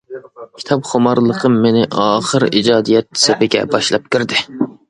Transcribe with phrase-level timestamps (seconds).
[0.61, 4.43] كىتابخۇمارلىقىم مېنى ئاخىر ئىجادىيەت سېپىگە باشلاپ كىردى.